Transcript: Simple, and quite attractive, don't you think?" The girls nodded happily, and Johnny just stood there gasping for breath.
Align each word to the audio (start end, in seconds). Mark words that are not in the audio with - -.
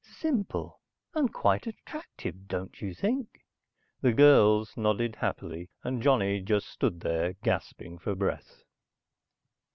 Simple, 0.17 0.81
and 1.13 1.31
quite 1.31 1.67
attractive, 1.67 2.47
don't 2.47 2.81
you 2.81 2.91
think?" 2.95 3.45
The 4.01 4.13
girls 4.13 4.75
nodded 4.75 5.17
happily, 5.17 5.69
and 5.83 6.01
Johnny 6.01 6.41
just 6.41 6.67
stood 6.69 7.01
there 7.01 7.33
gasping 7.43 7.99
for 7.99 8.15
breath. 8.15 8.63